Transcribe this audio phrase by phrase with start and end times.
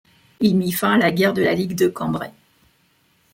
[0.39, 2.31] Il mit fin à la guerre de la Ligue de Cambrai.